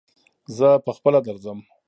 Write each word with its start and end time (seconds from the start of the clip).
زه 0.57 0.69
په 0.85 0.91
خپله 0.97 1.19
درځم 1.27 1.59